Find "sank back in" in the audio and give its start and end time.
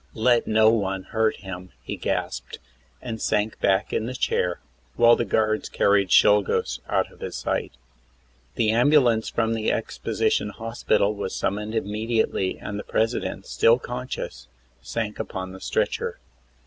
3.21-4.07